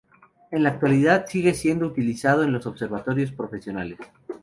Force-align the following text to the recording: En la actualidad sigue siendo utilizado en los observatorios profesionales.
En 0.49 0.63
la 0.63 0.69
actualidad 0.69 1.27
sigue 1.27 1.53
siendo 1.53 1.85
utilizado 1.85 2.41
en 2.43 2.51
los 2.51 2.65
observatorios 2.65 3.31
profesionales. 3.31 3.99